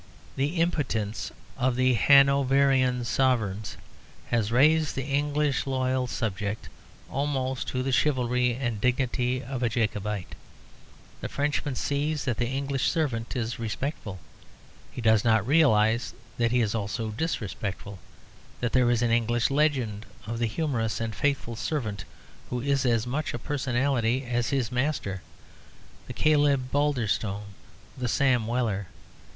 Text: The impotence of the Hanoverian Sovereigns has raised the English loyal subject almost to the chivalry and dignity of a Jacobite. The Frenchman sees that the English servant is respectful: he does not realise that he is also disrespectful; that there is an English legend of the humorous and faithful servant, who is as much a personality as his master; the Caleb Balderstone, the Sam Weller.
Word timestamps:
The 0.35 0.59
impotence 0.59 1.31
of 1.59 1.75
the 1.75 1.93
Hanoverian 1.93 3.05
Sovereigns 3.05 3.77
has 4.29 4.51
raised 4.51 4.95
the 4.95 5.03
English 5.05 5.67
loyal 5.67 6.07
subject 6.07 6.69
almost 7.07 7.67
to 7.67 7.83
the 7.83 7.91
chivalry 7.91 8.55
and 8.55 8.81
dignity 8.81 9.43
of 9.43 9.61
a 9.61 9.69
Jacobite. 9.69 10.33
The 11.19 11.29
Frenchman 11.29 11.75
sees 11.75 12.25
that 12.25 12.37
the 12.37 12.47
English 12.47 12.89
servant 12.89 13.35
is 13.35 13.59
respectful: 13.59 14.17
he 14.91 15.01
does 15.01 15.23
not 15.23 15.45
realise 15.45 16.15
that 16.39 16.49
he 16.49 16.61
is 16.61 16.73
also 16.73 17.11
disrespectful; 17.11 17.99
that 18.59 18.73
there 18.73 18.89
is 18.89 19.03
an 19.03 19.11
English 19.11 19.51
legend 19.51 20.07
of 20.25 20.39
the 20.39 20.47
humorous 20.47 20.99
and 20.99 21.13
faithful 21.13 21.55
servant, 21.55 22.05
who 22.49 22.59
is 22.59 22.87
as 22.87 23.05
much 23.05 23.35
a 23.35 23.37
personality 23.37 24.25
as 24.25 24.49
his 24.49 24.71
master; 24.71 25.21
the 26.07 26.13
Caleb 26.13 26.71
Balderstone, 26.71 27.53
the 27.95 28.07
Sam 28.07 28.47
Weller. 28.47 28.87